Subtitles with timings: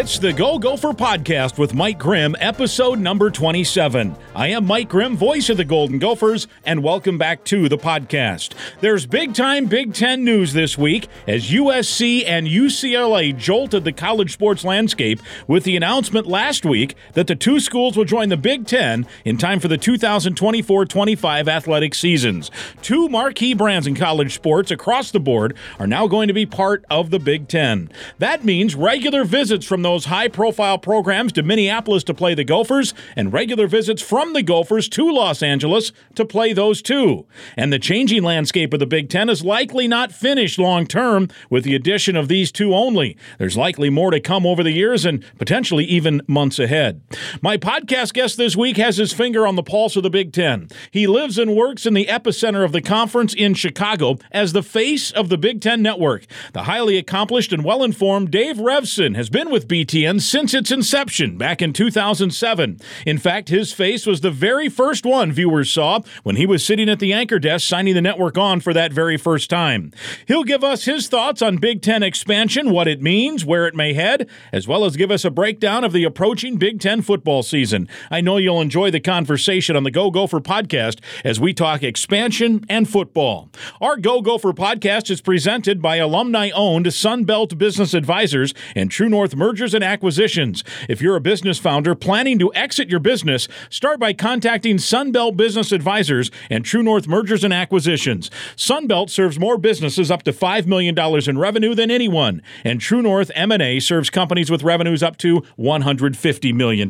[0.00, 4.16] It's the Go Gopher podcast with Mike Grimm, episode number 27.
[4.32, 8.52] I am Mike Grimm, voice of the Golden Gophers, and welcome back to the podcast.
[8.80, 14.32] There's big time Big Ten news this week as USC and UCLA jolted the college
[14.32, 18.66] sports landscape with the announcement last week that the two schools will join the Big
[18.66, 22.52] Ten in time for the 2024 25 athletic seasons.
[22.82, 26.84] Two marquee brands in college sports across the board are now going to be part
[26.88, 27.90] of the Big Ten.
[28.18, 32.94] That means regular visits from those high profile programs to Minneapolis to play the Gophers,
[33.16, 37.26] and regular visits from the Gophers to Los Angeles to play those two.
[37.56, 41.64] And the changing landscape of the Big Ten is likely not finished long term with
[41.64, 43.16] the addition of these two only.
[43.38, 47.00] There's likely more to come over the years and potentially even months ahead.
[47.40, 50.68] My podcast guest this week has his finger on the pulse of the Big Ten.
[50.90, 55.10] He lives and works in the epicenter of the conference in Chicago as the face
[55.10, 56.26] of the Big Ten Network.
[56.52, 61.38] The highly accomplished and well informed Dave Revsine has been with BTN since its inception
[61.38, 62.80] back in 2007.
[63.06, 66.88] In fact, his face was the very first one viewers saw when he was sitting
[66.88, 69.92] at the anchor desk signing the network on for that very first time.
[70.26, 73.92] He'll give us his thoughts on Big Ten expansion, what it means, where it may
[73.92, 77.88] head, as well as give us a breakdown of the approaching Big Ten football season.
[78.10, 82.64] I know you'll enjoy the conversation on the Go Gopher podcast as we talk expansion
[82.68, 83.48] and football.
[83.80, 89.36] Our Go Gopher podcast is presented by alumni owned Sunbelt Business Advisors and True North
[89.36, 90.64] Mergers and Acquisitions.
[90.88, 95.70] If you're a business founder planning to exit your business, start by contacting Sunbelt Business
[95.70, 98.30] Advisors and True North Mergers and Acquisitions.
[98.56, 100.98] Sunbelt serves more businesses up to $5 million
[101.28, 106.54] in revenue than anyone, and True North M&A serves companies with revenues up to $150
[106.54, 106.88] million.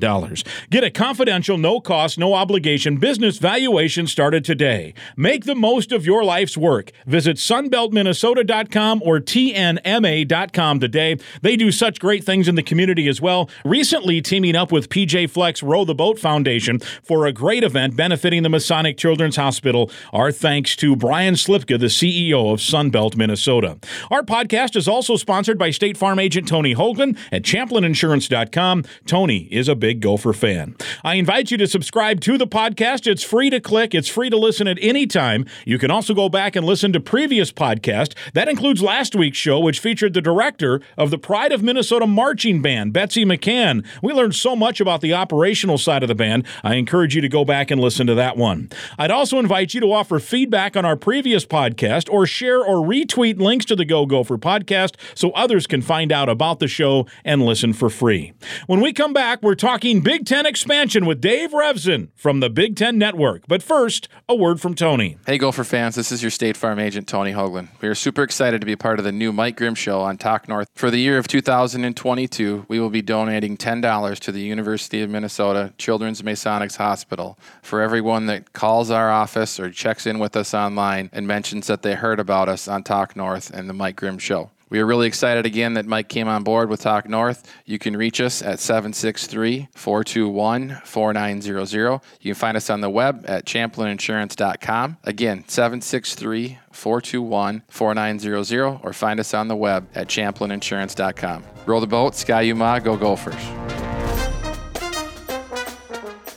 [0.71, 4.95] Get a confidential, no-cost, no obligation business valuation started today.
[5.17, 6.93] Make the most of your life's work.
[7.07, 11.17] Visit sunbeltminnesota.com or tnma.com today.
[11.43, 13.51] They do such great things in the community as well.
[13.65, 18.43] Recently teaming up with PJ Fleck's Row the Boat Foundation for a great event benefiting
[18.43, 19.91] the Masonic Children's Hospital.
[20.13, 23.79] Our thanks to Brian Slipka, the CEO of Sunbelt, Minnesota.
[24.11, 28.85] Our podcast is also sponsored by State Farm agent Tony Hoaglund at ChamplinInsurance.com.
[29.07, 30.77] Tony is a big Gopher fan.
[31.05, 33.07] I invite you to subscribe to the podcast.
[33.07, 35.47] It's free to click, it's free to listen at any time.
[35.65, 38.15] You can also go back and listen to previous podcasts.
[38.35, 42.63] That includes last week's show, which featured the director of the Pride of Minnesota Marching
[42.63, 43.87] Band, Betsy McCann.
[44.03, 46.47] We learned so much about the operational side of the band.
[46.63, 48.69] I encourage you to go back and listen to that one.
[48.99, 53.39] I'd also invite you to offer feedback on our previous podcast or share or retweet
[53.41, 57.47] links to the Go Gopher podcast so others can find out about the show and
[57.47, 58.33] listen for free.
[58.67, 62.75] When we come back, we're talking Big Ten expansion with Dave Revsine from the Big
[62.75, 63.45] Ten Network.
[63.47, 65.17] But first, a word from Tony.
[65.27, 67.69] Hey, Gopher fans, this is your State Farm agent, Tony Hoaglund.
[67.81, 70.49] We are super excited to be part of the new Mike Grimm Show on Talk
[70.49, 70.67] North.
[70.75, 75.73] For the year of 2022, we will be donating $10 to the University of Minnesota
[75.79, 81.11] Children's Masonics Hospital for everyone that calls our office or checks in with us online
[81.13, 84.51] and mentions that they heard about us on Talk North and the Mike Grimm Show.
[84.71, 87.53] We are really excited again that Mike came on board with Talk North.
[87.67, 92.01] You can reach us at 763 421 4900.
[92.21, 94.99] You can find us on the web at champlininsurance.com.
[95.03, 101.45] Again, 763 421 4900 or find us on the web at champlininsurance.com.
[101.67, 103.80] Roll the boat, Ski-U-Mah, go Gophers.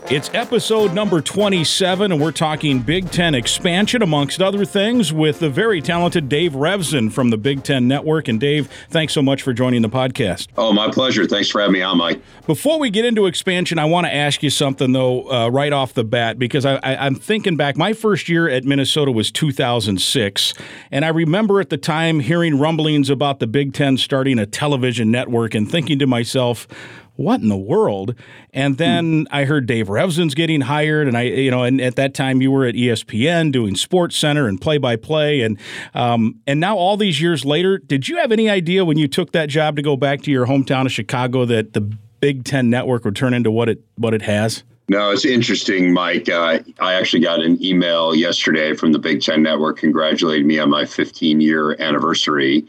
[0.09, 5.49] It's episode number 27, and we're talking Big Ten expansion, amongst other things, with the
[5.49, 8.27] very talented Dave Revsine from the Big Ten Network.
[8.27, 10.49] And Dave, thanks so much for joining the podcast.
[10.57, 11.25] Oh, my pleasure.
[11.25, 12.21] Thanks for having me on, Mike.
[12.45, 15.93] Before we get into expansion, I want to ask you something, though, uh, right off
[15.93, 17.77] the bat, because I, I, I'm thinking back.
[17.77, 20.53] My first year at Minnesota was 2006,
[20.91, 25.11] and I remember at the time hearing rumblings about the Big Ten starting a television
[25.11, 26.67] network and thinking to myself,
[27.15, 28.15] what in the world?
[28.53, 32.13] And then I heard Dave Revsine's getting hired, and I, you know, and at that
[32.13, 35.59] time you were at ESPN doing Sports Center and play by play, and
[35.93, 39.31] um, and now all these years later, did you have any idea when you took
[39.33, 41.81] that job to go back to your hometown of Chicago that the
[42.19, 44.63] Big Ten Network would turn into what it what it has?
[44.89, 46.27] No, it's interesting, Mike.
[46.27, 50.69] Uh, I actually got an email yesterday from the Big Ten Network congratulating me on
[50.69, 52.65] my 15 year anniversary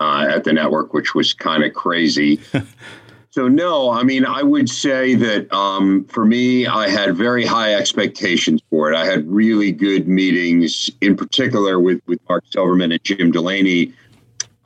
[0.00, 2.40] uh, at the network, which was kind of crazy.
[3.36, 7.74] So no, I mean, I would say that um, for me, I had very high
[7.74, 8.96] expectations for it.
[8.96, 13.92] I had really good meetings, in particular with with Mark Silverman and Jim Delaney.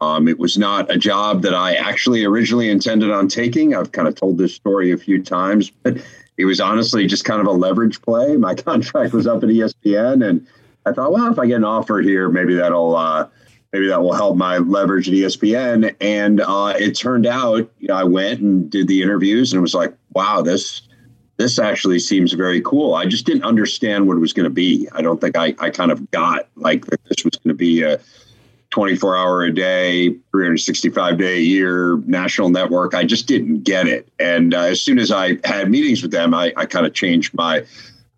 [0.00, 3.74] Um, it was not a job that I actually originally intended on taking.
[3.74, 5.96] I've kind of told this story a few times, but
[6.36, 8.36] it was honestly just kind of a leverage play.
[8.36, 10.46] My contract was up at ESPN, and
[10.86, 13.26] I thought, well, if I get an offer here, maybe that'll uh,
[13.72, 15.94] maybe that will help my leverage at ESPN.
[16.00, 19.62] And uh, it turned out, you know, I went and did the interviews, and it
[19.62, 20.82] was like, wow, this
[21.36, 22.94] this actually seems very cool.
[22.94, 24.86] I just didn't understand what it was going to be.
[24.92, 27.82] I don't think I, I kind of got like that this was going to be
[27.82, 27.98] a
[28.68, 32.94] 24 hour a day, 365 day a year national network.
[32.94, 34.06] I just didn't get it.
[34.18, 37.32] And uh, as soon as I had meetings with them, I, I kind of changed
[37.32, 37.64] my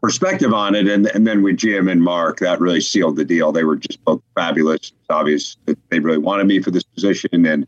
[0.02, 0.88] perspective on it.
[0.88, 3.52] And, and then with Jim and Mark, that really sealed the deal.
[3.52, 4.80] They were just both fabulous.
[4.80, 7.46] It's obvious that they really wanted me for this position.
[7.46, 7.66] And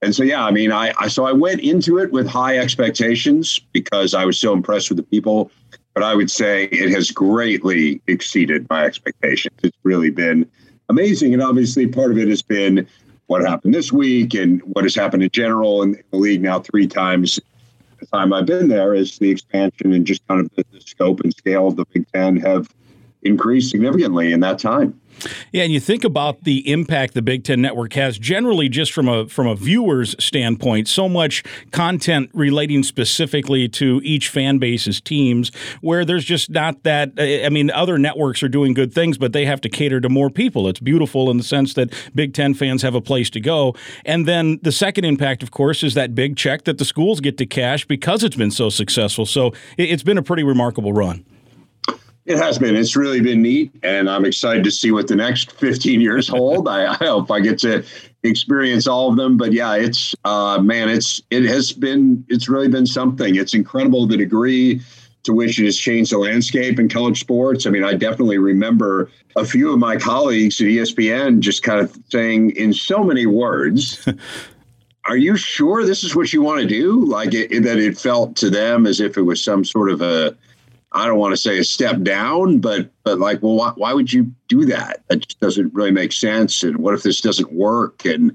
[0.00, 3.58] and so yeah, I mean, I, I so I went into it with high expectations
[3.72, 5.50] because I was so impressed with the people.
[5.94, 9.56] But I would say it has greatly exceeded my expectations.
[9.62, 10.50] It's really been
[10.88, 12.86] amazing, and obviously part of it has been
[13.26, 16.86] what happened this week and what has happened in general in the league now three
[16.86, 17.40] times
[18.06, 21.34] time I've been there is the expansion and just kind of the, the scope and
[21.34, 22.68] scale of the Big Ten have
[23.24, 25.00] increased significantly in that time.
[25.52, 29.08] Yeah, and you think about the impact the Big Ten Network has generally just from
[29.08, 30.88] a from a viewer's standpoint.
[30.88, 37.12] So much content relating specifically to each fan base's teams, where there's just not that.
[37.18, 40.30] I mean, other networks are doing good things, but they have to cater to more
[40.30, 40.68] people.
[40.68, 43.74] It's beautiful in the sense that Big Ten fans have a place to go.
[44.04, 47.38] And then the second impact, of course, is that big check that the schools get
[47.38, 49.26] to cash because it's been so successful.
[49.26, 51.24] So it's been a pretty remarkable run.
[52.26, 52.74] It has been.
[52.74, 56.68] It's really been neat, and I'm excited to see what the next 15 years hold.
[56.68, 57.84] I, I hope I get to
[58.22, 59.36] experience all of them.
[59.36, 63.36] But yeah, it's uh, man, it's it has been it's really been something.
[63.36, 64.80] It's incredible the degree
[65.24, 67.66] to which it has changed the landscape in college sports.
[67.66, 71.98] I mean, I definitely remember a few of my colleagues at ESPN just kind of
[72.08, 74.06] saying in so many words.
[75.06, 77.04] Are you sure this is what you want to do?
[77.04, 80.34] Like it, that it felt to them as if it was some sort of a
[80.94, 84.12] I don't want to say a step down, but but like, well, why, why would
[84.12, 85.02] you do that?
[85.08, 86.62] That just doesn't really make sense.
[86.62, 88.04] And what if this doesn't work?
[88.04, 88.34] And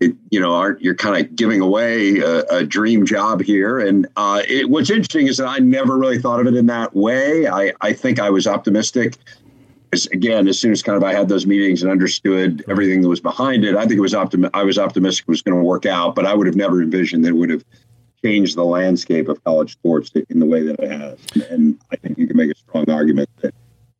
[0.00, 3.80] it, you know, aren't you're kind of giving away a, a, dream job here?
[3.80, 6.94] And uh, it, what's interesting is that I never really thought of it in that
[6.94, 7.48] way.
[7.48, 9.16] I I think I was optimistic.
[9.90, 13.08] As, again, as soon as kind of I had those meetings and understood everything that
[13.08, 15.64] was behind it, I think it was optim- I was optimistic it was going to
[15.64, 16.14] work out.
[16.14, 17.64] But I would have never envisioned that it would have
[18.24, 21.18] changed the landscape of college sports in the way that it has.
[21.50, 23.54] And I think you can make a strong argument that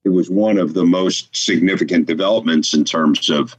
[0.04, 3.56] it was one of the most significant developments in terms of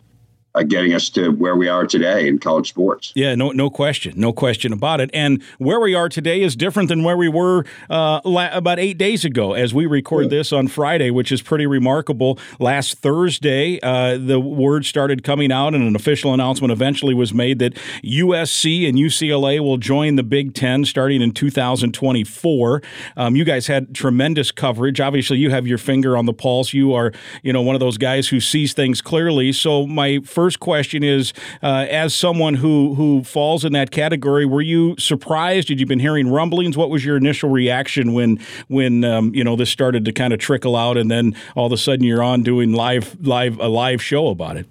[0.68, 3.12] getting us to where we are today in college sports.
[3.16, 5.10] Yeah, no, no question, no question about it.
[5.14, 8.98] And where we are today is different than where we were uh, la- about eight
[8.98, 10.30] days ago, as we record yeah.
[10.30, 12.40] this on Friday, which is pretty remarkable.
[12.60, 17.60] Last Thursday, uh, the word started coming out, and an official announcement eventually was made
[17.60, 22.82] that USC and UCLA will join the Big Ten starting in 2024.
[23.18, 25.00] Um, you guys had tremendous coverage.
[25.00, 26.74] Obviously, you have your finger on the pulse.
[26.74, 27.12] You are,
[27.44, 29.54] you know, one of those guys who sees things clearly.
[29.54, 34.62] So my first question is, uh, as someone who who falls in that category, were
[34.62, 35.68] you surprised?
[35.68, 36.78] Did you been hearing rumblings?
[36.78, 38.40] What was your initial reaction when
[38.70, 41.74] when um, you know this started to kind of trickle out, and then all of
[41.74, 44.66] a sudden you're on doing live live a live show about it?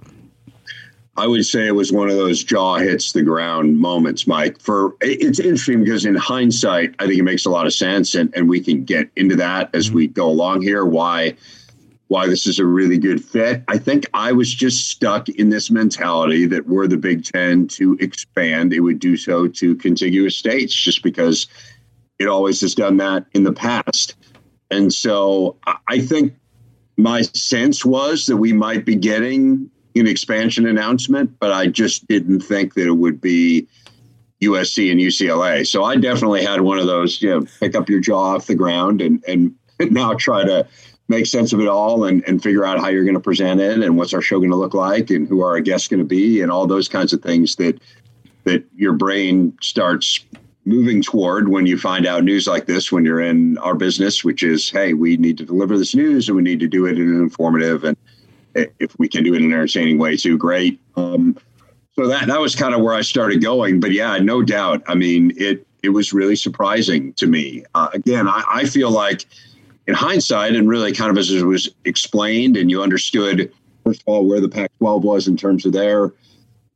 [1.18, 4.58] I would say it was one of those jaw hits the ground moments, Mike.
[4.58, 8.32] For it's interesting because in hindsight, I think it makes a lot of sense, and,
[8.34, 9.96] and we can get into that as mm-hmm.
[9.96, 10.86] we go along here.
[10.86, 11.36] Why
[12.08, 13.62] why this is a really good fit.
[13.68, 17.96] I think I was just stuck in this mentality that were the Big Ten to
[18.00, 21.46] expand, it would do so to contiguous states just because
[22.18, 24.16] it always has done that in the past.
[24.70, 26.34] And so I think
[26.96, 32.40] my sense was that we might be getting an expansion announcement, but I just didn't
[32.40, 33.68] think that it would be
[34.42, 35.66] USC and UCLA.
[35.66, 38.54] So I definitely had one of those, you know, pick up your jaw off the
[38.54, 40.66] ground and and now try to
[41.08, 43.82] make sense of it all and, and figure out how you're going to present it
[43.82, 46.06] and what's our show going to look like and who are our guests going to
[46.06, 47.80] be and all those kinds of things that
[48.44, 50.24] that your brain starts
[50.64, 54.42] moving toward when you find out news like this when you're in our business which
[54.42, 57.08] is hey we need to deliver this news and we need to do it in
[57.08, 57.96] an informative and
[58.54, 60.80] if we can do it in an entertaining way too great.
[60.96, 61.36] Um,
[61.94, 64.82] so that that was kind of where i started going but yeah no doubt.
[64.86, 67.64] I mean it it was really surprising to me.
[67.74, 69.26] Uh, again I, I feel like
[69.88, 73.50] in hindsight, and really kind of as it was explained, and you understood,
[73.84, 76.12] first of all, where the Pac 12 was in terms of their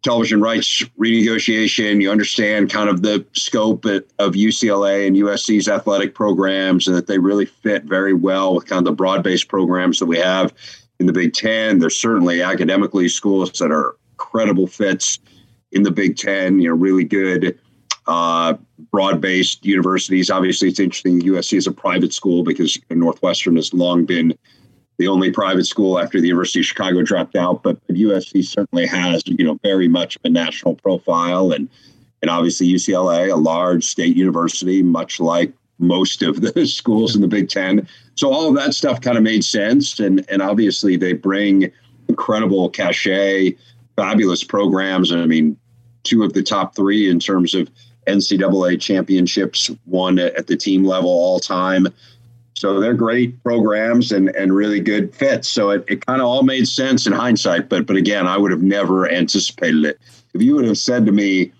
[0.02, 2.00] television rights renegotiation.
[2.00, 7.18] You understand kind of the scope of UCLA and USC's athletic programs, and that they
[7.18, 10.54] really fit very well with kind of the broad based programs that we have
[10.98, 11.80] in the Big Ten.
[11.80, 15.18] There's certainly academically schools that are credible fits
[15.70, 17.58] in the Big Ten, you know, really good
[18.06, 18.54] uh,
[18.90, 20.30] broad-based universities.
[20.30, 21.20] Obviously, it's interesting.
[21.20, 24.36] USC is a private school because Northwestern has long been
[24.98, 28.86] the only private school after the University of Chicago dropped out, but, but USC certainly
[28.86, 31.68] has, you know, very much of a national profile and
[32.22, 37.26] and obviously UCLA, a large state university, much like most of the schools in the
[37.26, 37.88] Big Ten.
[38.14, 39.98] So all of that stuff kind of made sense.
[39.98, 41.72] And and obviously they bring
[42.08, 43.56] incredible cachet,
[43.96, 45.10] fabulous programs.
[45.10, 45.56] And I mean,
[46.04, 47.68] two of the top three in terms of
[48.06, 51.88] NCAA championships, won at the team level all time.
[52.54, 55.50] So they're great programs and, and really good fits.
[55.50, 57.68] So it, it kind of all made sense in hindsight.
[57.68, 60.00] But but again, I would have never anticipated it.
[60.34, 61.52] If you would have said to me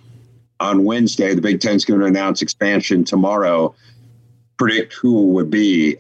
[0.61, 3.75] on Wednesday, the Big Ten's going to announce expansion tomorrow,
[4.59, 5.97] predict who it would be,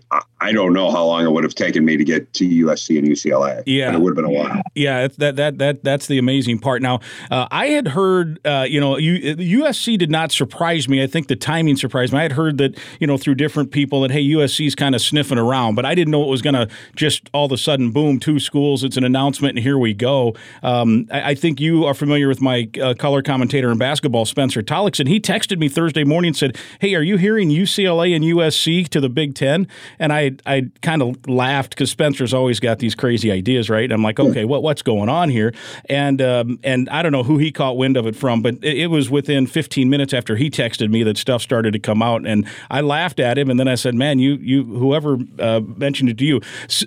[0.50, 3.62] don't know how long it would have taken me to get to USC and UCLA.
[3.66, 4.62] Yeah, it would have been a while.
[4.74, 6.82] Yeah, that that that that's the amazing part.
[6.82, 11.02] Now, uh, I had heard, uh, you know, USC did not surprise me.
[11.02, 12.18] I think the timing surprised me.
[12.18, 15.38] I had heard that, you know, through different people that hey, USC's kind of sniffing
[15.38, 18.18] around, but I didn't know it was going to just all of a sudden boom,
[18.18, 18.82] two schools.
[18.82, 20.34] It's an announcement, and here we go.
[20.62, 24.62] Um, I, I, think you are familiar with my uh, color commentator in basketball, Spencer
[24.62, 25.06] Tollackson.
[25.06, 29.00] He texted me Thursday morning and said, "Hey, are you hearing UCLA and USC to
[29.00, 29.66] the Big Ten?
[29.98, 33.90] And I I kind of laughed because Spencer's always got these crazy ideas, right?
[33.90, 35.52] I'm like, okay, what what's going on here?
[35.88, 38.78] And um, and I don't know who he caught wind of it from, but it,
[38.78, 42.26] it, was within 15 minutes after he texted me that stuff started to come out,
[42.26, 46.10] and I laughed at him, and then I said, man, you you whoever uh, mentioned
[46.10, 46.40] it to you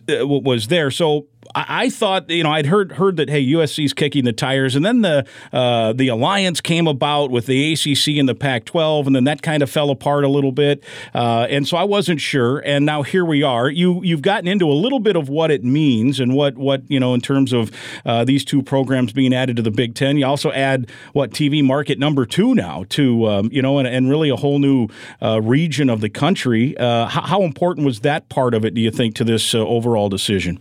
[0.10, 4.26] uh, was there, so I, thought you know I'd heard heard that hey USC's kicking
[4.26, 8.36] the tires, and then the uh, the alliance came about with the ACC and the
[8.36, 10.84] Pac-12, and then that kind of fell apart a little bit,
[11.14, 12.60] uh, and so I wasn't sure.
[12.60, 13.70] And now here we are.
[13.70, 17.00] You you've gotten into a little bit of what it means and what what you
[17.00, 17.72] know in terms of
[18.06, 20.18] uh, these two programs being added to the Big Ten.
[20.18, 24.10] You also add what TV market number two now to um, you know and, and
[24.10, 24.88] really a whole new
[25.22, 26.78] uh, region of the country.
[26.78, 28.74] Uh, how, how, important was that part of it?
[28.74, 30.60] Do you think to this uh, overall decision?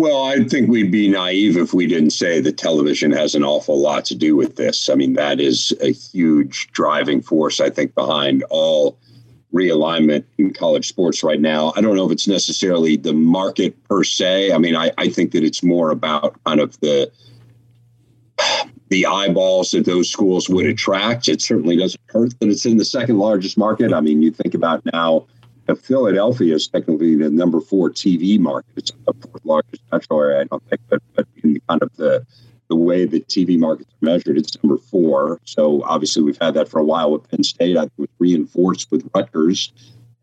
[0.00, 3.78] Well, I think we'd be naive if we didn't say that television has an awful
[3.78, 4.88] lot to do with this.
[4.88, 8.98] I mean, that is a huge driving force, I think, behind all
[9.52, 11.74] realignment in college sports right now.
[11.76, 14.52] I don't know if it's necessarily the market per se.
[14.52, 17.12] I mean, I, I think that it's more about kind of the
[18.88, 21.28] the eyeballs that those schools would attract.
[21.28, 23.92] It certainly doesn't hurt that it's in the second largest market.
[23.92, 25.26] I mean, you think about now
[25.76, 28.70] Philadelphia is technically the number four TV market.
[28.76, 32.26] It's the fourth largest metro area, I don't think, but, but in kind of the
[32.70, 35.40] the way the TV markets are measured, it's number four.
[35.44, 37.76] So obviously we've had that for a while with Penn State.
[37.76, 39.72] I think it was reinforced with Rutgers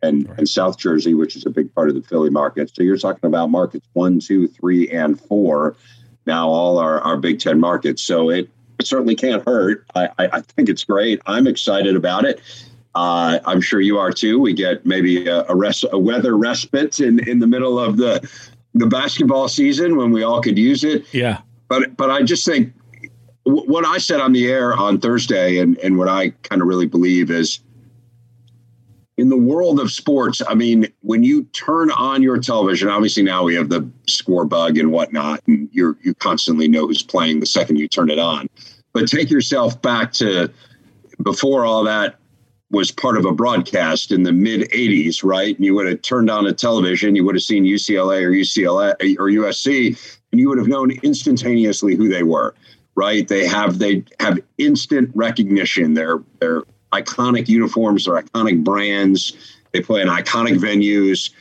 [0.02, 0.40] and, right.
[0.40, 2.74] and South Jersey, which is a big part of the Philly market.
[2.74, 5.76] So you're talking about markets one, two, three, and four.
[6.26, 8.02] Now all our, our Big Ten markets.
[8.02, 8.50] So it,
[8.80, 9.86] it certainly can't hurt.
[9.94, 11.22] I, I, I think it's great.
[11.26, 12.42] I'm excited about it.
[12.98, 14.40] Uh, I'm sure you are too.
[14.40, 18.28] We get maybe a, a, res- a weather respite in, in the middle of the
[18.74, 21.06] the basketball season when we all could use it.
[21.14, 21.42] Yeah.
[21.68, 22.74] But but I just think
[23.46, 26.68] w- what I said on the air on Thursday and, and what I kind of
[26.68, 27.60] really believe is
[29.16, 33.44] in the world of sports, I mean, when you turn on your television, obviously now
[33.44, 37.46] we have the score bug and whatnot, and you you constantly know who's playing the
[37.46, 38.48] second you turn it on.
[38.92, 40.52] But take yourself back to
[41.22, 42.16] before all that
[42.70, 45.56] was part of a broadcast in the mid 80s, right?
[45.56, 48.94] And you would have turned on a television, you would have seen UCLA or UCLA
[49.18, 52.54] or USC, and you would have known instantaneously who they were,
[52.96, 53.28] right?
[53.28, 55.94] They have they have instant recognition.
[55.94, 59.34] They're they're iconic uniforms, they're iconic brands,
[59.72, 61.32] they play in iconic venues.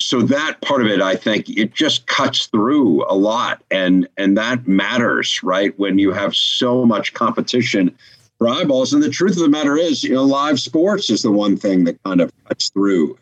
[0.00, 4.36] So that part of it, I think, it just cuts through a lot, and and
[4.36, 5.78] that matters, right?
[5.78, 7.96] When you have so much competition
[8.44, 8.92] for eyeballs.
[8.92, 11.84] And the truth of the matter is, you know, live sports is the one thing
[11.84, 13.16] that kind of cuts through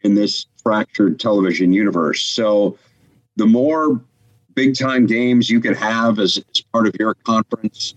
[0.00, 2.24] in this fractured television universe.
[2.24, 2.78] So
[3.36, 4.00] the more
[4.54, 7.94] big time games you can have as, as part of your conference,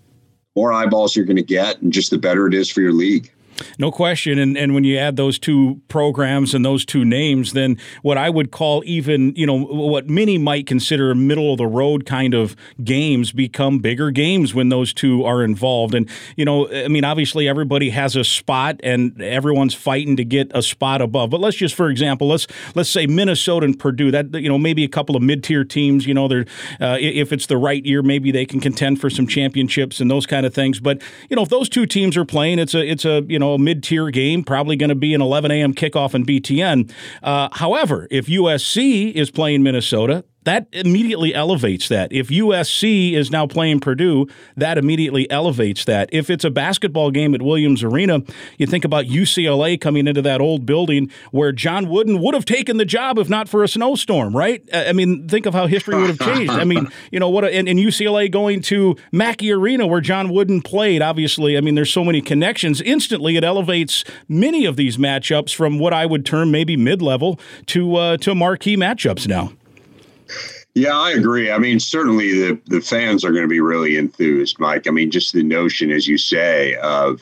[0.53, 3.31] more eyeballs you're going to get, and just the better it is for your league.
[3.79, 4.39] No question.
[4.39, 8.29] And and when you add those two programs and those two names, then what I
[8.29, 12.55] would call even, you know, what many might consider middle of the road kind of
[12.83, 15.93] games become bigger games when those two are involved.
[15.95, 20.51] And, you know, I mean, obviously everybody has a spot and everyone's fighting to get
[20.53, 21.29] a spot above.
[21.29, 24.83] But let's just, for example, let's let's say Minnesota and Purdue, that, you know, maybe
[24.83, 26.45] a couple of mid tier teams, you know, they're,
[26.81, 30.25] uh, if it's the right year, maybe they can contend for some championships and those
[30.25, 30.79] kind of things.
[30.79, 33.44] But, you know, if those two teams are playing, it's a, it's a, you know,
[33.45, 35.73] know, a mid tier game, probably going to be an 11 a.m.
[35.73, 36.91] kickoff in BTN.
[37.23, 42.11] Uh, however, if USC is playing Minnesota, that immediately elevates that.
[42.13, 46.09] If USC is now playing Purdue, that immediately elevates that.
[46.11, 48.21] If it's a basketball game at Williams Arena,
[48.57, 52.77] you think about UCLA coming into that old building where John Wooden would have taken
[52.77, 54.63] the job if not for a snowstorm, right?
[54.71, 56.53] I mean, think of how history would have changed.
[56.53, 60.29] I mean, you know, what, a, and, and UCLA going to Mackey Arena where John
[60.29, 62.81] Wooden played, obviously, I mean, there's so many connections.
[62.81, 67.39] Instantly, it elevates many of these matchups from what I would term maybe mid level
[67.67, 69.51] to, uh, to marquee matchups now.
[70.73, 71.51] Yeah, I agree.
[71.51, 74.87] I mean, certainly the, the fans are going to be really enthused, Mike.
[74.87, 77.21] I mean, just the notion, as you say, of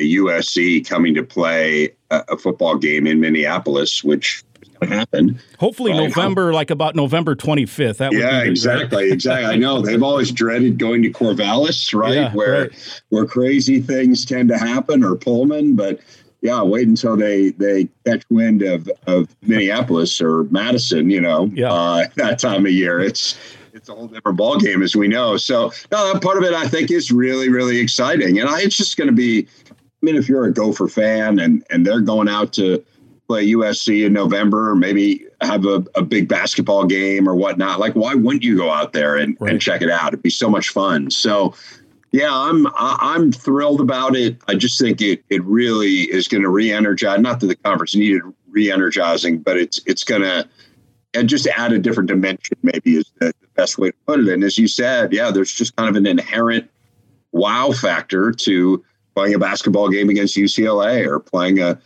[0.00, 4.42] USC coming to play a, a football game in Minneapolis, which
[4.82, 5.40] happen.
[5.58, 7.98] Hopefully, November, like about November 25th.
[7.98, 9.46] That yeah, exactly, exactly.
[9.46, 13.02] I know they've always dreaded going to Corvallis, right, yeah, where right.
[13.10, 15.76] where crazy things tend to happen, or Pullman.
[15.76, 16.00] But
[16.42, 21.10] yeah, wait until they they catch wind of of Minneapolis or Madison.
[21.10, 21.72] You know, yeah.
[21.72, 23.38] uh, that time of year, it's
[23.72, 25.36] it's a whole different ball game, as we know.
[25.36, 28.96] So no, part of it I think is really really exciting, and I, it's just
[28.96, 29.46] going to be.
[29.70, 32.82] I mean, if you're a Gopher fan and and they're going out to
[33.28, 37.94] play USC in November, or maybe have a, a big basketball game or whatnot, like
[37.94, 39.52] why wouldn't you go out there and, right.
[39.52, 40.08] and check it out?
[40.08, 41.10] It'd be so much fun.
[41.10, 41.54] So
[42.12, 44.36] yeah, I'm I'm thrilled about it.
[44.48, 47.20] I just think it it really is going to re-energize.
[47.20, 50.48] Not that the conference needed re-energizing, but it's it's going to
[51.14, 52.56] and just add a different dimension.
[52.62, 54.28] Maybe is the, the best way to put it.
[54.28, 56.68] And as you said, yeah, there's just kind of an inherent
[57.32, 61.80] wow factor to playing a basketball game against UCLA or playing a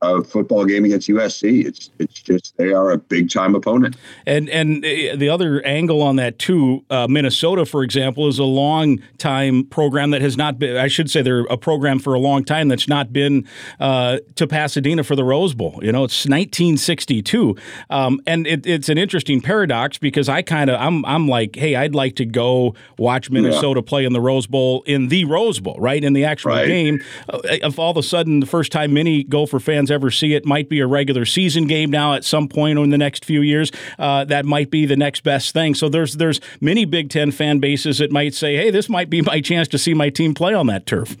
[0.00, 1.64] a football game against USC.
[1.64, 3.96] It's it's just they are a big time opponent.
[4.26, 8.44] And and uh, the other angle on that too, uh, Minnesota, for example, is a
[8.44, 10.76] long time program that has not been.
[10.76, 13.46] I should say they're a program for a long time that's not been
[13.80, 15.80] uh, to Pasadena for the Rose Bowl.
[15.82, 17.56] You know, it's 1962,
[17.90, 21.74] um, and it, it's an interesting paradox because I kind of I'm I'm like, hey,
[21.74, 23.88] I'd like to go watch Minnesota yeah.
[23.88, 26.68] play in the Rose Bowl in the Rose Bowl, right in the actual right.
[26.68, 27.02] game.
[27.28, 30.44] Uh, if all of a sudden the first time many Gopher fans ever see it.
[30.46, 33.70] Might be a regular season game now at some point in the next few years.
[33.98, 35.74] Uh, that might be the next best thing.
[35.74, 39.22] So there's there's many Big Ten fan bases that might say, hey, this might be
[39.22, 41.16] my chance to see my team play on that turf.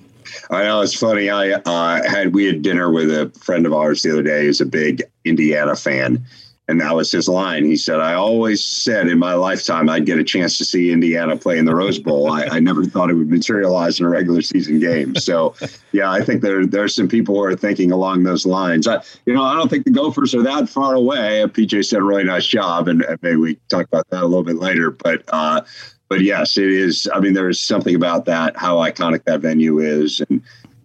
[0.50, 1.30] I know it's funny.
[1.30, 4.60] I uh, had we had dinner with a friend of ours the other day who's
[4.60, 6.24] a big Indiana fan,
[6.68, 7.64] and that was his line.
[7.64, 11.34] He said, I always said in my lifetime I'd get a chance to see Indiana
[11.34, 12.30] play in the Rose Bowl.
[12.30, 15.16] I, I never thought it would materialize in a regular season game.
[15.16, 15.54] So,
[15.92, 18.86] yeah, I think there there are some people who are thinking along those lines.
[18.86, 21.42] I, you know, I don't think the Gophers are that far away.
[21.46, 24.56] PJ a really nice job, and, and maybe we talk about that a little bit
[24.56, 24.90] later.
[24.90, 25.62] But, uh,
[26.08, 27.08] but yes, it is.
[27.14, 30.20] I mean, there is something about that, how iconic that venue is.
[30.28, 30.42] And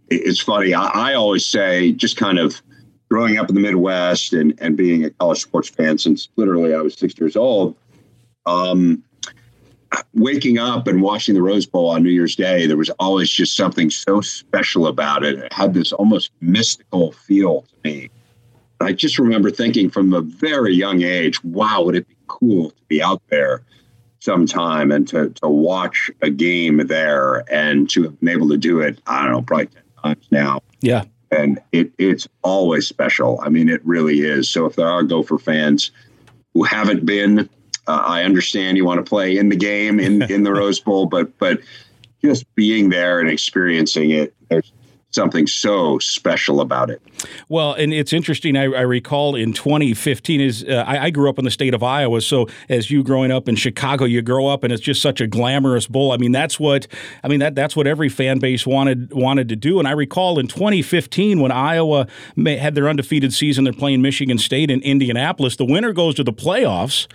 [0.10, 0.74] it's funny.
[0.74, 2.62] I, I always say, just kind of–
[3.14, 6.82] growing up in the Midwest and, and being a college sports fan since literally I
[6.82, 7.76] was six years old,
[8.48, 9.04] um,
[10.16, 13.56] waking up and watching the Rose Bowl on New Year's Day, there was always just
[13.56, 15.38] something so special about it.
[15.38, 18.10] It had this almost mystical feel to me.
[18.82, 22.82] I just remember thinking from a very young age, wow, would it be cool to
[22.88, 23.62] be out there
[24.22, 28.80] sometime and to, to watch a game there and to have been able to do
[28.80, 30.62] it, I don't know, probably 10 times now.
[30.82, 33.40] Yeah and it, it's always special.
[33.42, 34.50] I mean, it really is.
[34.50, 35.92] So if there are Gopher fans
[36.54, 37.50] who haven't been,
[37.88, 41.06] uh, I understand you want to play in the game in in the Rose Bowl,
[41.06, 41.60] but but
[42.24, 44.72] just being there and experiencing it, there's
[45.14, 47.02] something so special about it.
[47.50, 48.58] Well, and it's interesting.
[48.58, 51.84] I, I recall in 2015 is uh, I, I, grew up in the state of
[51.84, 55.22] Iowa, so as you growing up in Chicago, you grow up and it's just such
[55.22, 56.12] a glamorous bowl.
[56.12, 56.88] I mean, that's what
[57.24, 59.80] I mean that that's what every fan base wanted wanted to do.
[59.80, 62.08] And I recall in 2015 when Iowa
[62.46, 65.56] had their undefeated season, they're playing Michigan State in Indianapolis.
[65.56, 67.08] The winner goes to the playoffs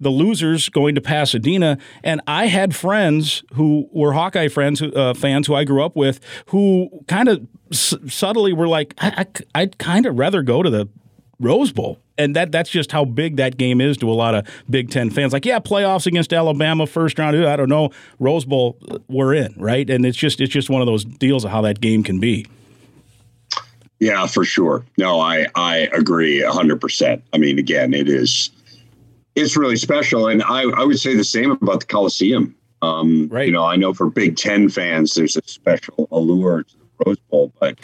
[0.00, 1.78] the losers going to Pasadena.
[2.02, 6.20] And I had friends who were Hawkeye friends, uh, fans who I grew up with,
[6.46, 10.70] who kind of s- subtly were like, I, I, I'd kind of rather go to
[10.70, 10.88] the
[11.40, 12.00] Rose Bowl.
[12.16, 15.10] And that that's just how big that game is to a lot of Big Ten
[15.10, 15.32] fans.
[15.32, 17.36] Like, yeah, playoffs against Alabama, first round.
[17.44, 17.90] I don't know.
[18.20, 18.78] Rose Bowl,
[19.08, 19.90] we're in, right?
[19.90, 22.46] And it's just it's just one of those deals of how that game can be.
[23.98, 24.84] Yeah, for sure.
[24.96, 27.24] No, I I agree hundred percent.
[27.32, 28.50] I mean, again, it is
[29.34, 32.54] it's really special, and I, I would say the same about the Coliseum.
[32.82, 33.46] Um, right.
[33.46, 37.18] You know, I know for Big Ten fans, there's a special allure to the Rose
[37.30, 37.78] Bowl, but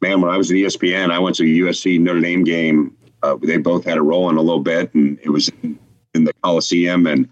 [0.00, 2.96] man, when I was at ESPN, I went to a USC Notre Dame game.
[3.22, 5.78] Uh, they both had a role in a little bit, and it was in,
[6.14, 7.28] in the Coliseum, and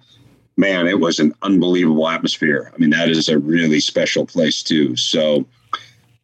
[0.57, 2.71] man, it was an unbelievable atmosphere.
[2.75, 4.95] I mean, that is a really special place too.
[4.97, 5.47] So,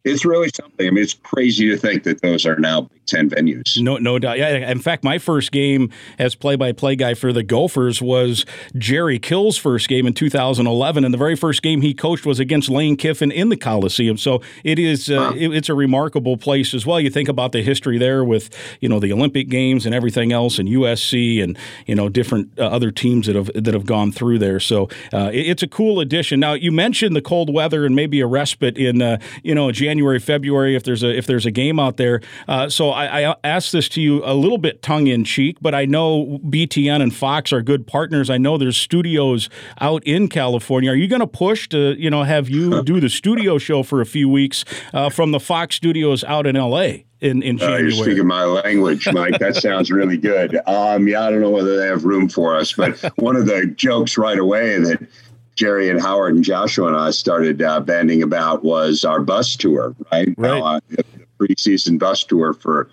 [0.05, 0.87] it's really something.
[0.87, 3.81] I mean, it's crazy to think that those are now Big Ten venues.
[3.81, 4.37] No, no doubt.
[4.37, 8.45] Yeah, in fact, my first game as play-by-play guy for the Gophers was
[8.77, 12.69] Jerry Kill's first game in 2011, and the very first game he coached was against
[12.69, 14.17] Lane Kiffin in the Coliseum.
[14.17, 16.99] So it is, uh, it, it's a remarkable place as well.
[16.99, 20.59] You think about the history there with you know the Olympic Games and everything else,
[20.59, 24.39] and USC and you know different uh, other teams that have that have gone through
[24.39, 24.59] there.
[24.59, 26.39] So uh, it, it's a cool addition.
[26.39, 29.95] Now you mentioned the cold weather and maybe a respite in uh, you know January.
[29.95, 32.21] January, February if there's a if there's a game out there.
[32.47, 35.75] Uh, so I, I asked this to you a little bit tongue in cheek, but
[35.75, 38.29] I know BTN and Fox are good partners.
[38.29, 40.91] I know there's studios out in California.
[40.91, 44.01] Are you going to push to you know have you do the studio show for
[44.01, 47.05] a few weeks uh, from the Fox studios out in L.A.
[47.21, 47.81] In, in January.
[47.81, 49.39] Uh, you're speaking my language, Mike.
[49.39, 50.59] That sounds really good.
[50.67, 53.67] Um, yeah, I don't know whether they have room for us, but one of the
[53.67, 55.07] jokes right away that
[55.55, 59.95] Jerry and Howard and Joshua and I started uh, banding about was our bus tour,
[60.11, 60.33] right?
[60.37, 60.61] Right.
[60.61, 61.05] Uh, the
[61.39, 62.89] preseason bus tour for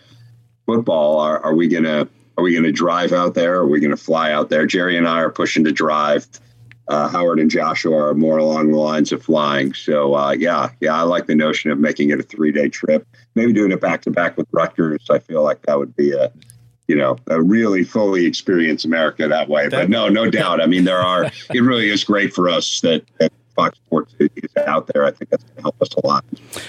[0.66, 1.18] football.
[1.20, 3.54] Are, are we gonna are we gonna drive out there?
[3.54, 4.66] Are we gonna fly out there?
[4.66, 6.26] Jerry and I are pushing to drive.
[6.88, 9.72] Uh, Howard and Joshua are more along the lines of flying.
[9.72, 13.06] So uh, yeah, yeah, I like the notion of making it a three day trip.
[13.34, 15.08] Maybe doing it back to back with Rutgers.
[15.08, 16.32] I feel like that would be a
[16.88, 19.68] you know, a really fully experience America that way.
[19.68, 20.60] That, but no, no doubt.
[20.60, 21.24] I mean, there are.
[21.24, 24.28] it really is great for us that, that Fox Sports is
[24.66, 25.04] out there.
[25.04, 26.24] I think that's going to help us a lot.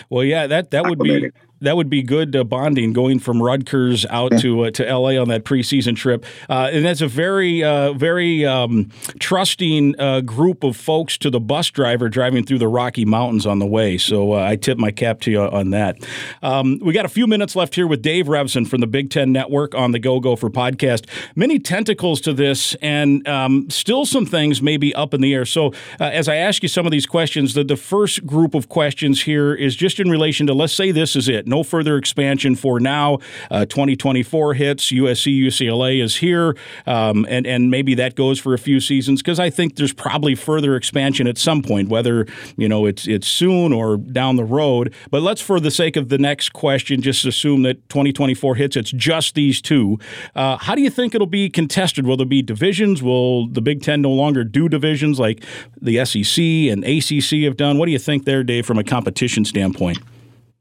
[0.10, 1.32] Well, yeah, that that would be
[1.64, 5.30] that would be good uh, bonding going from Rutgers out to uh, to LA on
[5.30, 6.26] that preseason trip.
[6.50, 11.40] Uh, and that's a very uh, very um, trusting uh, group of folks to the
[11.40, 13.98] bus driver driving through the Rocky Mountains on the way.
[13.98, 15.98] So uh, I tip my cap to you on that.
[16.42, 19.32] Um, we got a few minutes left here with Dave Revsine from the Big Ten
[19.32, 21.08] Network on the Go Gopher podcast.
[21.36, 25.46] Many tentacles to this, and um, still some things maybe up in the air.
[25.46, 29.24] So as I ask you some of these questions, the, the first group of questions
[29.24, 32.80] here is just in relation to let's say this is it no further expansion for
[32.80, 33.20] now.
[33.52, 34.92] Uh, 2024 hits.
[34.92, 39.40] USC UCLA is here, um, and and maybe that goes for a few seasons because
[39.40, 43.74] I think there's probably further expansion at some point, whether you know it's it's soon
[43.74, 44.94] or down the road.
[45.12, 48.78] But let's, for the sake of the next question, just assume that 2024 hits.
[48.78, 50.00] It's just these two.
[50.36, 52.06] Uh, how do you think it'll be contested?
[52.06, 53.04] Will there be divisions?
[53.04, 55.44] Will the Big Ten no longer do divisions like
[55.82, 57.73] the SEC and ACC have done?
[57.78, 60.00] What do you think there, Dave, from a competition standpoint?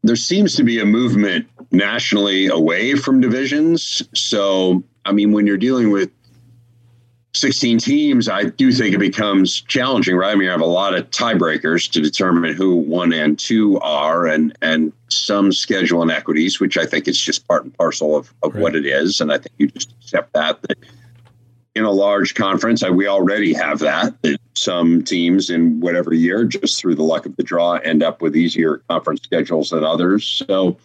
[0.03, 4.03] there seems to be a movement nationally away from divisions.
[4.15, 6.11] So, I mean, when you're dealing with
[7.35, 10.33] 16 teams, I do think it becomes challenging, right?
[10.33, 14.27] I mean, you have a lot of tiebreakers to determine who one and two are,
[14.27, 18.55] and and some schedule inequities, which I think is just part and parcel of, of
[18.55, 18.63] right.
[18.63, 19.21] what it is.
[19.21, 20.61] And I think you just accept that.
[20.63, 20.79] That
[21.75, 24.21] in a large conference, we already have that.
[24.23, 28.21] that some teams in whatever year, just through the luck of the draw, end up
[28.21, 30.27] with easier conference schedules than others.
[30.27, 30.77] So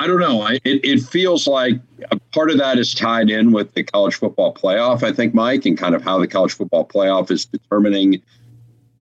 [0.00, 0.42] I don't know.
[0.42, 1.78] I, it, it feels like
[2.10, 5.66] a part of that is tied in with the college football playoff, I think, Mike,
[5.66, 8.22] and kind of how the college football playoff is determining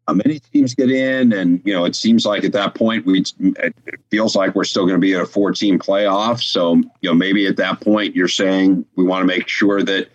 [0.07, 1.31] how many teams get in.
[1.31, 3.73] And, you know, it seems like at that point, we it
[4.11, 6.41] feels like we're still going to be at a four team playoff.
[6.41, 10.09] So, you know, maybe at that point, you're saying we want to make sure that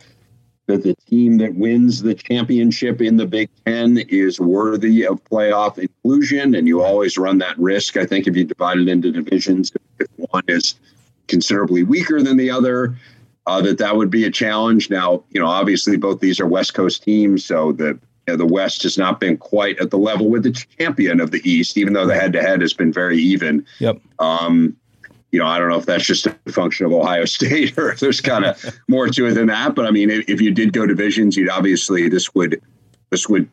[0.67, 5.79] that the team that wins the championship in the Big Ten is worthy of playoff
[5.79, 6.55] inclusion.
[6.55, 10.07] And you always run that risk, I think, if you divide it into divisions, if
[10.17, 10.75] one is
[11.27, 12.97] considerably weaker than the other,
[13.47, 14.91] uh, that that would be a challenge.
[14.91, 18.47] Now, you know, obviously both these are West Coast teams, so the you know, the
[18.47, 21.95] West has not been quite at the level with the champion of the East, even
[21.95, 23.65] though the head-to-head has been very even.
[23.79, 24.03] Yep.
[24.19, 24.77] Um,
[25.31, 28.01] you know, I don't know if that's just a function of Ohio State or if
[28.01, 29.75] there's kind of more to it than that.
[29.75, 32.61] But I mean, if, if you did go divisions, you'd obviously this would
[33.11, 33.49] this would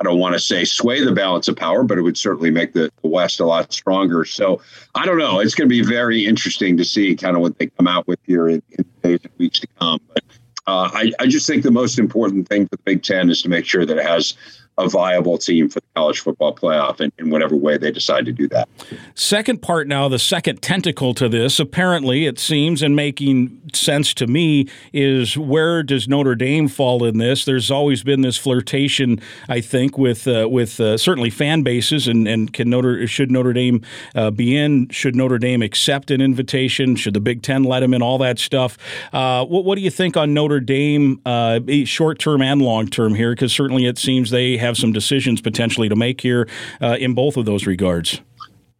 [0.00, 2.72] I don't want to say sway the balance of power, but it would certainly make
[2.72, 4.24] the, the West a lot stronger.
[4.24, 4.60] So
[4.94, 5.40] I don't know.
[5.40, 8.20] It's going to be very interesting to see kind of what they come out with
[8.24, 10.00] here in, in days and weeks to come.
[10.14, 10.22] But
[10.68, 13.48] uh, I, I just think the most important thing for the Big Ten is to
[13.48, 14.36] make sure that it has
[14.78, 18.32] a viable team for the college football playoff in, in, whatever way they decide to
[18.32, 18.68] do that.
[19.14, 24.26] Second part now, the second tentacle to this, apparently it seems, and making sense to
[24.26, 27.44] me, is where does Notre Dame fall in this?
[27.44, 32.28] There's always been this flirtation, I think, with uh, with uh, certainly fan bases, and,
[32.28, 33.82] and can Notre should Notre Dame
[34.14, 34.88] uh, be in?
[34.90, 36.94] Should Notre Dame accept an invitation?
[36.94, 38.02] Should the Big Ten let them in?
[38.02, 38.78] All that stuff.
[39.12, 43.14] Uh, what, what, do you think on Notre Dame, uh, short term and long term
[43.14, 43.32] here?
[43.32, 46.48] Because certainly it seems they have have some decisions potentially to make here
[46.80, 48.20] uh, in both of those regards.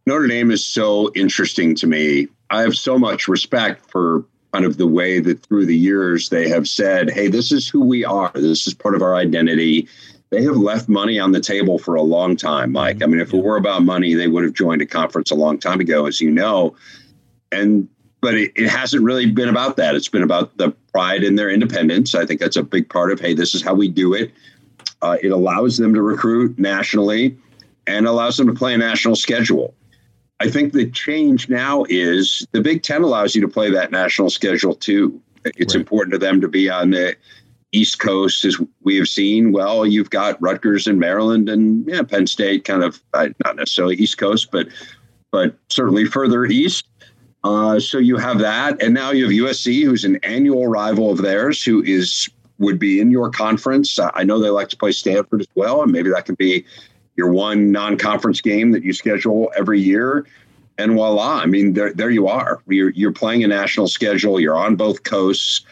[0.05, 2.27] Notre Dame is so interesting to me.
[2.49, 4.23] I have so much respect for
[4.53, 7.81] kind of the way that through the years they have said, hey, this is who
[7.81, 8.31] we are.
[8.33, 9.87] This is part of our identity.
[10.31, 13.03] they have left money on the table for a long time, Mike.
[13.03, 15.59] I mean, if it were about money, they would have joined a conference a long
[15.59, 16.75] time ago, as you know.
[17.51, 17.87] And
[18.21, 19.95] but it, it hasn't really been about that.
[19.95, 22.15] It's been about the pride in their independence.
[22.15, 24.31] I think that's a big part of hey, this is how we do it.
[25.01, 27.37] Uh, it allows them to recruit nationally
[27.87, 29.73] and allows them to play a national schedule.
[30.39, 34.29] I think the change now is the Big Ten allows you to play that national
[34.29, 35.19] schedule too.
[35.45, 35.81] It's right.
[35.81, 37.15] important to them to be on the
[37.71, 39.51] East Coast, as we have seen.
[39.51, 43.95] Well, you've got Rutgers and Maryland and yeah, Penn State, kind of uh, not necessarily
[43.95, 44.67] East Coast, but
[45.31, 46.87] but certainly further east.
[47.43, 51.19] Uh, so you have that, and now you have USC, who's an annual rival of
[51.19, 52.27] theirs, who is
[52.59, 53.97] would be in your conference.
[53.99, 56.65] I know they like to play Stanford as well, and maybe that could be
[57.15, 60.25] your one non-conference game that you schedule every year.
[60.77, 62.61] And voila, I mean, there, there you are.
[62.67, 64.39] You're, you're playing a national schedule.
[64.39, 65.65] You're on both coasts,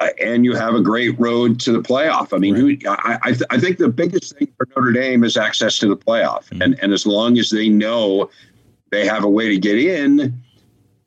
[0.00, 2.34] uh, and you have a great road to the playoff.
[2.34, 2.82] I mean, right.
[2.82, 5.88] who, I, I, th- I, think the biggest thing for Notre Dame is access to
[5.88, 6.60] the playoff, mm-hmm.
[6.60, 8.28] and and as long as they know
[8.90, 10.38] they have a way to get in,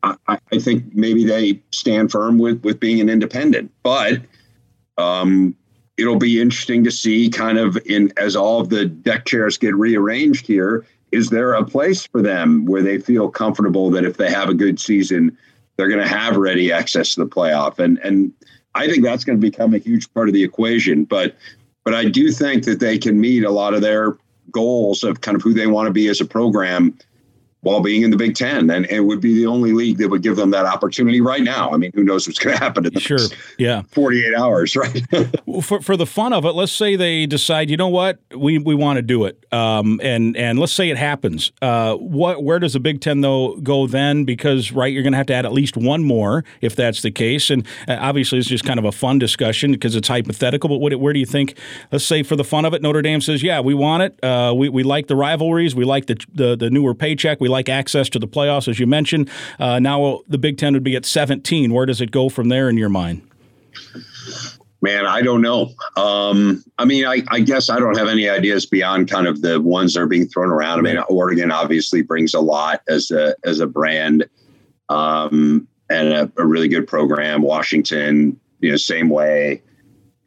[0.02, 3.72] I, I think maybe they stand firm with with being an independent.
[3.84, 4.22] But
[5.00, 5.56] um,
[5.98, 9.76] it'll be interesting to see kind of in as all of the deck chairs get
[9.76, 14.30] rearranged here is there a place for them where they feel comfortable that if they
[14.30, 15.36] have a good season
[15.76, 17.80] they're going to have ready access to the playoff?
[17.80, 18.32] And and
[18.76, 21.36] I think that's going to become a huge part of the equation but
[21.84, 24.18] but I do think that they can meet a lot of their
[24.52, 26.98] goals of kind of who they want to be as a program
[27.62, 30.24] while being in the Big Ten, and it would be the only league that would
[30.24, 31.72] give them that opportunity right now.
[31.72, 33.20] I mean, who knows what's going to happen in the sure,
[33.58, 35.04] yeah, forty eight hours, right?
[35.64, 38.76] for for the fun of it, let's say they decide, you know what, we we
[38.76, 41.52] want to do it, um, and and let's say it happens.
[41.62, 44.24] Uh, what where does the Big Ten though go then?
[44.24, 47.12] Because right, you're going to have to add at least one more if that's the
[47.12, 50.70] case, and uh, obviously it's just kind of a fun discussion because it's hypothetical.
[50.70, 51.58] But what, where do you think?
[51.92, 54.24] Let's say for the fun of it, Notre Dame says, yeah, we want it.
[54.24, 57.70] Uh, we we like the rivalries, we like the the, the newer paycheck, we like
[57.70, 59.30] access to the playoffs, as you mentioned.
[59.60, 61.74] Uh, now the Big Ten would be at 17.
[61.74, 63.22] Where does it go from there in your mind?
[64.82, 65.74] Man, I don't know.
[65.98, 69.60] Um, I mean, I, I, guess I don't have any ideas beyond kind of the
[69.60, 70.80] ones that are being thrown around.
[70.80, 74.26] I mean, Oregon obviously brings a lot as a as a brand
[74.88, 77.42] um, and a, a, really good program.
[77.42, 79.62] Washington, you know, same way.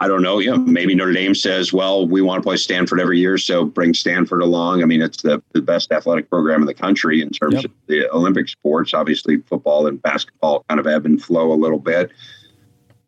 [0.03, 0.41] I don't know.
[0.41, 3.65] You know, maybe Notre Dame says, well, we want to play Stanford every year, so
[3.65, 4.83] bring Stanford along.
[4.83, 7.67] I mean, it's the, the best athletic program in the country in terms yep.
[7.67, 8.95] of the Olympic sports.
[8.95, 12.11] Obviously, football and basketball kind of ebb and flow a little bit.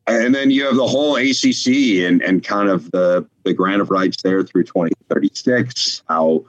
[0.06, 3.90] And then you have the whole ACC and, and kind of the, the grant of
[3.90, 6.04] rights there through 2036.
[6.08, 6.44] How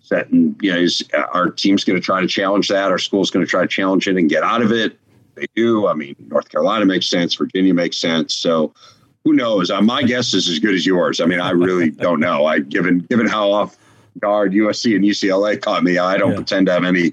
[0.00, 2.90] set and, you know, is uh, our team's going to try to challenge that.
[2.90, 4.98] Our school's going to try to challenge it and get out of it.
[5.34, 5.86] They do.
[5.86, 7.34] I mean, North Carolina makes sense.
[7.34, 8.34] Virginia makes sense.
[8.34, 8.72] So,
[9.24, 9.70] who knows?
[9.70, 11.20] Uh, my guess is as good as yours.
[11.20, 12.46] I mean, I really don't know.
[12.46, 13.76] I given given how off
[14.18, 16.36] guard USC and UCLA caught me, I don't yeah.
[16.36, 17.12] pretend to have any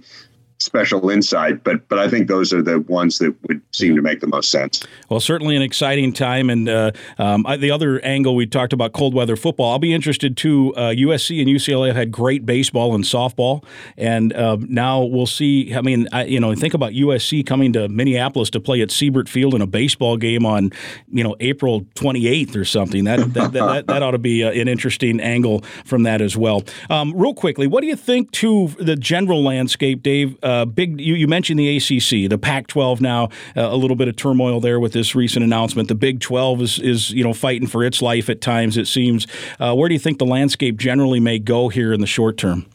[0.59, 4.19] special insight, but but I think those are the ones that would seem to make
[4.19, 4.85] the most sense.
[5.09, 9.13] Well, certainly an exciting time, and uh, um, the other angle we talked about cold
[9.13, 9.71] weather football.
[9.71, 10.73] I'll be interested too.
[10.75, 13.63] Uh, USC and UCLA have had great baseball and softball,
[13.97, 15.73] and uh, now we'll see.
[15.73, 19.29] I mean, I, you know, think about USC coming to Minneapolis to play at Siebert
[19.29, 20.71] Field in a baseball game on,
[21.09, 23.05] you know, April 28th or something.
[23.05, 26.63] That that, that, that, ought to be uh, an interesting angle from that as well.
[26.89, 30.37] Um, real quickly, what do you think to the general landscape, Dave?
[30.49, 30.99] Uh, big.
[30.99, 33.01] You, you, mentioned the ACC, the Pac-12.
[33.01, 35.89] Now uh, a little bit of turmoil there with this recent announcement.
[35.89, 38.75] The Big 12 is is you know fighting for its life at times.
[38.75, 39.27] It seems.
[39.59, 42.65] Uh, where do you think the landscape generally may go here in the short term?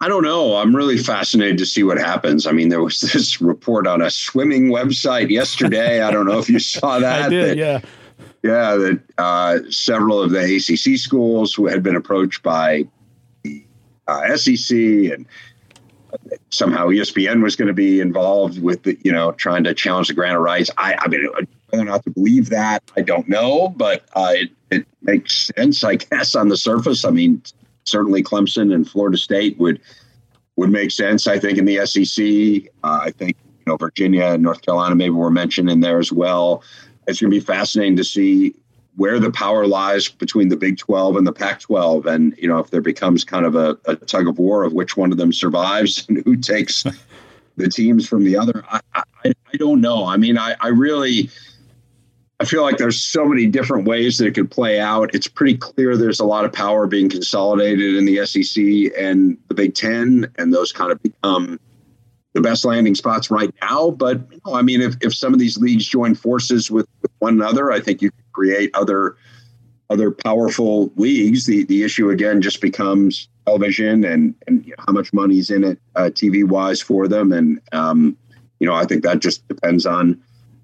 [0.00, 0.56] I don't know.
[0.56, 2.46] I'm really fascinated to see what happens.
[2.46, 6.02] I mean, there was this report on a swimming website yesterday.
[6.02, 7.22] I don't know if you saw that.
[7.22, 7.80] I did, that, yeah.
[8.42, 12.86] Yeah, that uh, several of the ACC schools had been approached by
[13.42, 13.64] the
[14.06, 15.26] uh, SEC and
[16.50, 20.14] somehow ESPN was going to be involved with the, you know, trying to challenge the
[20.14, 20.70] grant of rights.
[20.78, 21.28] I, I mean,
[21.70, 25.84] whether or not to believe that, I don't know, but uh, it, it makes sense,
[25.84, 27.04] I guess, on the surface.
[27.04, 27.42] I mean,
[27.84, 29.80] certainly Clemson and Florida State would
[30.56, 31.28] would make sense.
[31.28, 35.10] I think in the SEC, uh, I think you know Virginia and North Carolina maybe
[35.10, 36.64] were mentioned in there as well.
[37.06, 38.54] It's going to be fascinating to see
[38.98, 42.04] where the power lies between the Big 12 and the Pac 12.
[42.06, 44.96] And, you know, if there becomes kind of a, a, tug of war of which
[44.96, 46.84] one of them survives and who takes
[47.56, 50.04] the teams from the other, I, I, I don't know.
[50.04, 51.30] I mean, I, I really.
[52.40, 55.12] I feel like there's so many different ways that it could play out.
[55.12, 59.54] It's pretty clear there's a lot of power being consolidated in the SEC and the
[59.54, 61.58] Big Ten, and those kind of become
[62.34, 63.90] the best landing spots right now.
[63.90, 67.10] But you know, I mean, if, if some of these leagues join forces with, with
[67.18, 69.16] one another, I think you create other
[69.90, 74.92] other powerful leagues, the, the issue again just becomes television and, and you know, how
[74.92, 77.32] much money's in it uh, TV wise for them.
[77.32, 78.14] And, um,
[78.60, 80.20] you know, I think that just depends on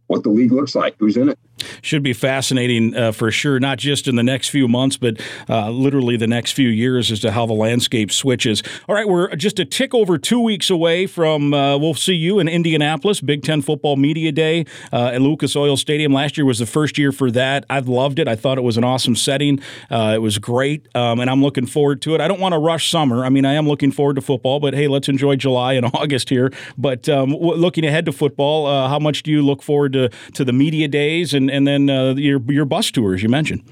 [0.08, 1.38] what the league looks like, who's in it
[1.82, 5.70] should be fascinating uh, for sure, not just in the next few months, but uh,
[5.70, 8.62] literally the next few years as to how the landscape switches.
[8.88, 12.38] All right, we're just a tick over two weeks away from, uh, we'll see you
[12.38, 16.12] in Indianapolis, Big Ten Football Media Day uh, at Lucas Oil Stadium.
[16.12, 17.64] Last year was the first year for that.
[17.70, 18.28] I've loved it.
[18.28, 19.60] I thought it was an awesome setting.
[19.90, 22.20] Uh, it was great, um, and I'm looking forward to it.
[22.20, 23.24] I don't want to rush summer.
[23.24, 26.28] I mean, I am looking forward to football, but hey, let's enjoy July and August
[26.28, 26.52] here.
[26.76, 30.44] But um, looking ahead to football, uh, how much do you look forward to, to
[30.44, 33.62] the media days and, and then uh, your your bus tours you mentioned.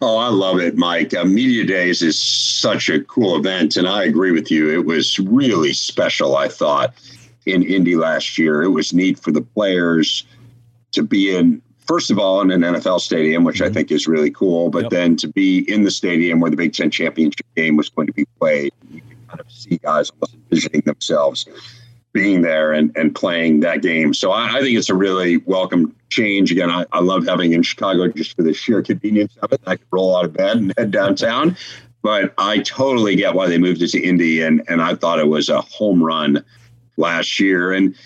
[0.00, 1.14] Oh, I love it, Mike.
[1.14, 4.70] Uh, Media Days is such a cool event, and I agree with you.
[4.70, 6.36] It was really special.
[6.36, 6.94] I thought
[7.44, 10.24] in Indy last year, it was neat for the players
[10.92, 11.60] to be in.
[11.86, 13.74] First of all, in an NFL stadium, which I mm-hmm.
[13.74, 14.90] think is really cool, but yep.
[14.90, 18.12] then to be in the stadium where the Big Ten championship game was going to
[18.12, 21.46] be played, you could kind of see guys almost envisioning themselves
[22.14, 24.14] being there and, and playing that game.
[24.14, 26.50] So I, I think it's a really welcome change.
[26.50, 29.60] Again, I, I love having in Chicago just for the sheer convenience of it.
[29.66, 31.56] I can roll out of bed and head downtown.
[32.02, 35.26] But I totally get why they moved it to Indy, and, and I thought it
[35.26, 36.44] was a home run
[36.98, 37.72] last year.
[37.72, 37.96] And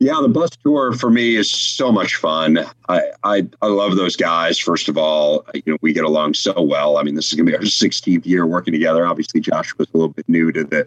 [0.00, 2.60] yeah, the bus tour for me is so much fun.
[2.88, 4.58] I, I, I love those guys.
[4.58, 6.98] First of all, you know we get along so well.
[6.98, 9.06] I mean, this is going to be our 16th year working together.
[9.06, 10.86] Obviously, Josh was a little bit new to the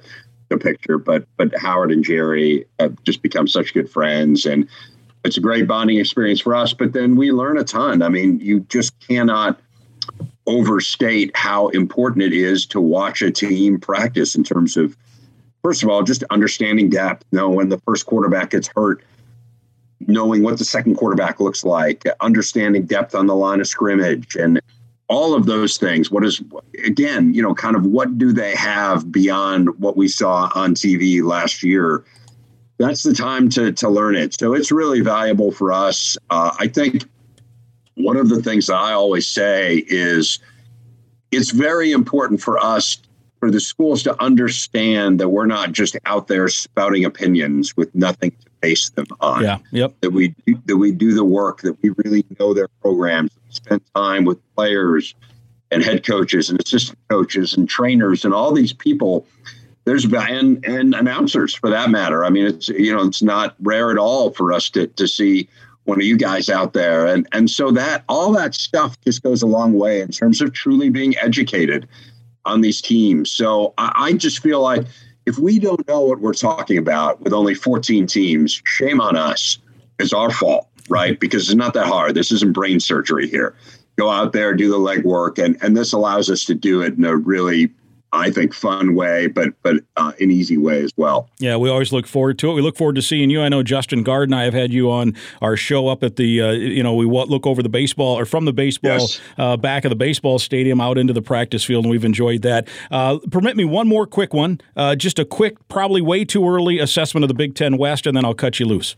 [0.52, 4.68] the picture, but but Howard and Gerry have just become such good friends, and
[5.24, 6.74] it's a great bonding experience for us.
[6.74, 8.02] But then we learn a ton.
[8.04, 9.60] I mean, you just cannot
[10.46, 14.98] overstate how important it is to watch a team practice in terms of
[15.64, 19.04] first of all just understanding depth know when the first quarterback gets hurt
[20.08, 24.60] knowing what the second quarterback looks like understanding depth on the line of scrimmage and
[25.12, 26.42] all of those things what is
[26.86, 31.22] again you know kind of what do they have beyond what we saw on tv
[31.22, 32.04] last year?
[32.78, 34.40] That's the time to to learn it.
[34.40, 36.18] So it's really valuable for us.
[36.30, 37.04] Uh, i think
[37.96, 40.40] one of the things that i always say is
[41.32, 42.98] it's very important for us
[43.40, 48.32] for the schools to understand that we're not just out there spouting opinions with nothing
[48.32, 49.44] to base them on.
[49.44, 49.58] Yeah.
[49.72, 49.96] Yep.
[50.02, 53.82] That we do, that we do the work, that we really know their programs, spend
[53.96, 55.16] time with players
[55.72, 59.26] and head coaches and assistant coaches and trainers and all these people.
[59.86, 62.24] There's and and announcers for that matter.
[62.24, 65.50] I mean, it's you know it's not rare at all for us to to see
[65.86, 69.42] one of you guys out there, and and so that all that stuff just goes
[69.42, 71.88] a long way in terms of truly being educated
[72.46, 73.32] on these teams.
[73.32, 74.86] So I, I just feel like
[75.26, 79.60] if we don't know what we're talking about with only 14 teams, shame on us.
[80.00, 81.20] It's our fault, right?
[81.20, 82.16] Because it's not that hard.
[82.16, 83.56] This isn't brain surgery here.
[83.98, 87.04] Go out there, do the legwork, and and this allows us to do it in
[87.04, 87.70] a really
[88.14, 91.30] I think, fun way, but but uh, an easy way as well.
[91.40, 92.54] Yeah, we always look forward to it.
[92.54, 93.42] We look forward to seeing you.
[93.42, 96.42] I know Justin Guard and I have had you on our show up at the,
[96.42, 99.22] uh, you know, we look over the baseball or from the baseball yes.
[99.38, 102.68] uh, back of the baseball stadium out into the practice field, and we've enjoyed that.
[102.90, 106.80] Uh, permit me one more quick one, uh, just a quick, probably way too early
[106.80, 108.96] assessment of the Big Ten West, and then I'll cut you loose.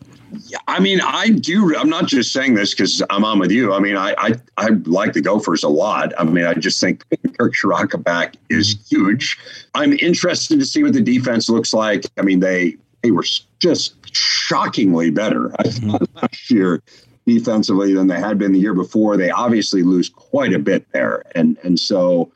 [0.48, 1.76] Yeah, I mean, I do.
[1.78, 3.74] I'm not just saying this because I'm on with you.
[3.74, 6.12] I mean, I, I I like the Gophers a lot.
[6.18, 7.06] I mean, I just think
[7.38, 9.03] Kirk Ciarrocca back is mm-hmm.
[9.04, 9.38] Huge.
[9.74, 12.06] I'm interested to see what the defense looks like.
[12.18, 13.26] I mean, they they were
[13.60, 16.18] just shockingly better I thought mm-hmm.
[16.18, 16.82] last year
[17.26, 19.18] defensively than they had been the year before.
[19.18, 22.32] They obviously lose quite a bit there, and and so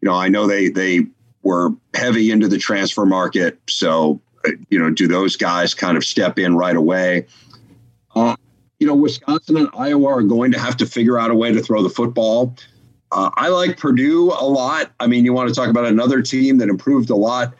[0.00, 1.06] you know I know they they
[1.42, 3.58] were heavy into the transfer market.
[3.68, 4.20] So
[4.68, 7.26] you know, do those guys kind of step in right away?
[8.14, 8.36] Uh,
[8.78, 11.62] you know, Wisconsin and Iowa are going to have to figure out a way to
[11.62, 12.54] throw the football.
[13.12, 14.92] Uh, I like Purdue a lot.
[15.00, 17.54] I mean, you want to talk about another team that improved a lot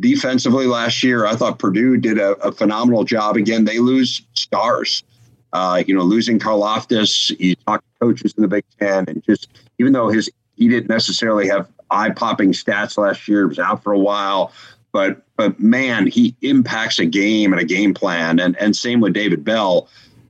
[0.00, 1.26] defensively last year.
[1.26, 3.36] I thought Purdue did a, a phenomenal job.
[3.36, 5.04] Again, they lose stars.
[5.52, 9.48] Uh, you know, losing Karlaftis, you talk to coaches in the Big Ten, and just
[9.78, 13.92] even though his he didn't necessarily have eye popping stats last year, was out for
[13.92, 14.52] a while.
[14.90, 19.12] But but man, he impacts a game and a game plan, and and same with
[19.12, 19.88] David Bell.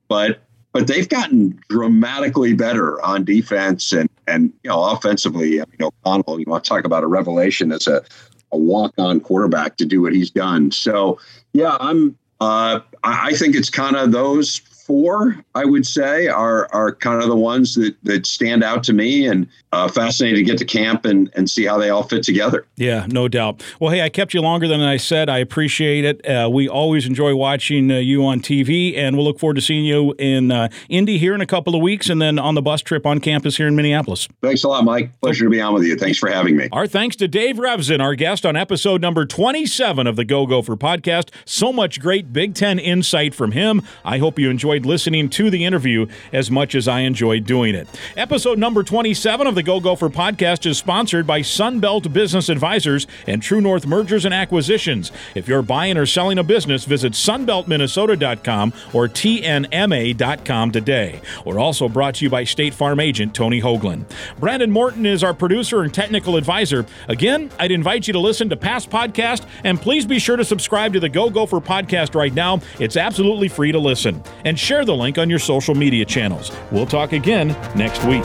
[0.09, 0.41] But
[0.75, 5.63] but they've gotten dramatically better on defense and and you know offensively.
[5.63, 8.05] I mean O'Connell, you want to talk about a revelation as a
[8.53, 10.71] a walk on quarterback to do what he's done.
[10.71, 11.19] So
[11.55, 16.95] yeah, I'm uh, I think it's kind of those four, I would say, are are
[16.95, 20.59] kind of the ones that that stand out to me, and uh, fascinated to get
[20.59, 22.67] to camp and and see how they all fit together.
[22.77, 23.63] Yeah, no doubt.
[23.81, 25.29] Well, hey, I kept you longer than I said.
[25.29, 26.27] I appreciate it.
[26.27, 29.85] Uh, we always enjoy watching uh, you on TV, and we'll look forward to seeing
[29.85, 32.83] you in uh, Indy here in a couple of weeks, and then on the bus
[32.83, 34.29] trip on campus here in Minneapolis.
[34.43, 35.11] Thanks a lot, Mike.
[35.21, 35.97] Pleasure to be on with you.
[35.97, 36.69] Thanks for having me.
[36.73, 40.77] Our thanks to Dave Revsine, our guest on episode number 27 of the Go Gopher
[40.77, 41.31] podcast.
[41.45, 43.83] So much great Big Ten insight from him.
[44.05, 47.89] I hope you enjoyed listening to the interview as much as I enjoyed doing it.
[48.17, 53.43] Episode number 27 of the Go Gopher podcast is sponsored by Sunbelt Business Advisors and
[53.43, 55.13] True North Mergers and Acquisitions.
[55.35, 61.21] If you're buying or selling a business, visit sunbeltminnesota.com or tnma.com today.
[61.45, 64.11] We're also brought to you by State Farm agent Tony Hoaglund.
[64.39, 66.87] Brandon Morton is our producer and technical advisor.
[67.09, 70.93] Again, I'd invite you to listen to past podcasts and please be sure to subscribe
[70.95, 72.61] to the Go Gopher podcast right now.
[72.81, 74.23] It's absolutely free to listen.
[74.45, 76.51] And share the link on your social media channels.
[76.73, 78.25] We'll talk again next week.